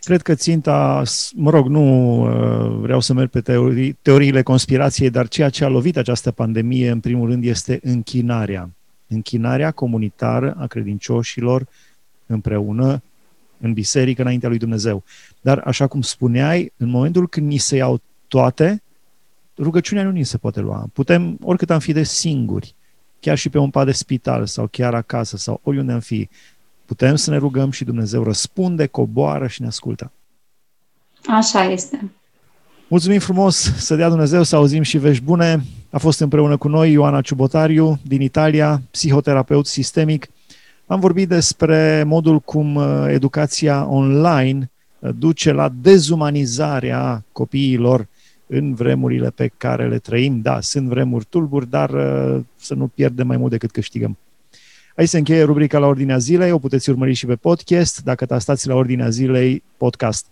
Cred 0.00 0.22
că 0.22 0.34
ținta, 0.34 1.02
mă 1.34 1.50
rog, 1.50 1.66
nu 1.66 2.20
uh, 2.20 2.78
vreau 2.80 3.00
să 3.00 3.12
merg 3.12 3.30
pe 3.30 3.40
teorii, 3.40 3.98
teoriile 4.02 4.42
conspirației, 4.42 5.10
dar 5.10 5.28
ceea 5.28 5.48
ce 5.48 5.64
a 5.64 5.68
lovit 5.68 5.96
această 5.96 6.30
pandemie, 6.30 6.90
în 6.90 7.00
primul 7.00 7.28
rând, 7.28 7.44
este 7.44 7.80
închinarea. 7.82 8.70
Închinarea 9.06 9.70
comunitară 9.70 10.56
a 10.58 10.66
credincioșilor 10.66 11.66
împreună 12.26 13.02
în 13.60 13.72
biserică 13.72 14.22
înaintea 14.22 14.48
lui 14.48 14.58
Dumnezeu. 14.58 15.02
Dar, 15.40 15.62
așa 15.64 15.86
cum 15.86 16.00
spuneai, 16.00 16.72
în 16.76 16.88
momentul 16.88 17.28
când 17.28 17.46
ni 17.46 17.56
se 17.56 17.76
iau 17.76 18.00
toate, 18.28 18.82
rugăciunea 19.58 20.04
nu 20.04 20.10
ni 20.10 20.24
se 20.24 20.38
poate 20.38 20.60
lua. 20.60 20.86
Putem, 20.92 21.38
oricât 21.42 21.70
am 21.70 21.78
fi 21.78 21.92
de 21.92 22.02
singuri, 22.02 22.74
chiar 23.20 23.38
și 23.38 23.48
pe 23.48 23.58
un 23.58 23.70
pat 23.70 23.84
de 23.84 23.92
spital 23.92 24.46
sau 24.46 24.66
chiar 24.66 24.94
acasă 24.94 25.36
sau 25.36 25.60
oriunde 25.62 25.92
am 25.92 26.00
fi, 26.00 26.28
putem 26.84 27.16
să 27.16 27.30
ne 27.30 27.36
rugăm 27.36 27.70
și 27.70 27.84
Dumnezeu 27.84 28.22
răspunde, 28.22 28.86
coboară 28.86 29.46
și 29.46 29.60
ne 29.60 29.66
ascultă. 29.66 30.12
Așa 31.26 31.64
este. 31.64 32.10
Mulțumim 32.88 33.18
frumos 33.18 33.56
să 33.76 33.96
dea 33.96 34.08
Dumnezeu 34.08 34.42
să 34.42 34.56
auzim 34.56 34.82
și 34.82 34.98
vești 34.98 35.22
bune. 35.22 35.64
A 35.90 35.98
fost 35.98 36.20
împreună 36.20 36.56
cu 36.56 36.68
noi 36.68 36.92
Ioana 36.92 37.20
Ciubotariu 37.20 37.98
din 38.02 38.20
Italia, 38.20 38.82
psihoterapeut 38.90 39.66
sistemic. 39.66 40.28
Am 40.86 41.00
vorbit 41.00 41.28
despre 41.28 42.02
modul 42.06 42.40
cum 42.40 42.74
uh, 42.74 43.04
educația 43.08 43.86
online 43.88 44.70
uh, 44.98 45.10
duce 45.18 45.52
la 45.52 45.68
dezumanizarea 45.80 47.24
copiilor 47.32 48.06
în 48.48 48.74
vremurile 48.74 49.30
pe 49.30 49.50
care 49.56 49.88
le 49.88 49.98
trăim. 49.98 50.40
Da, 50.40 50.60
sunt 50.60 50.88
vremuri 50.88 51.26
tulburi, 51.28 51.70
dar 51.70 51.90
uh, 51.90 52.40
să 52.56 52.74
nu 52.74 52.86
pierdem 52.86 53.26
mai 53.26 53.36
mult 53.36 53.50
decât 53.50 53.70
câștigăm. 53.70 54.18
Aici 54.96 55.08
se 55.08 55.18
încheie 55.18 55.42
rubrica 55.42 55.78
la 55.78 55.86
Ordinea 55.86 56.18
Zilei, 56.18 56.50
o 56.50 56.58
puteți 56.58 56.90
urmări 56.90 57.12
și 57.12 57.26
pe 57.26 57.34
podcast, 57.34 58.02
dacă 58.02 58.26
tastați 58.26 58.68
la 58.68 58.74
Ordinea 58.74 59.08
Zilei 59.08 59.62
podcast. 59.76 60.26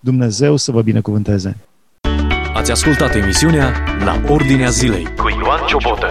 Dumnezeu 0.00 0.56
să 0.56 0.72
vă 0.72 0.82
binecuvânteze! 0.82 1.56
Ați 2.54 2.70
ascultat 2.70 3.14
emisiunea 3.14 3.72
La 4.04 4.22
Ordinea 4.28 4.70
Zilei 4.70 5.04
cu 5.16 5.28
Ioan 5.28 5.66
Ciobotă. 5.66 6.06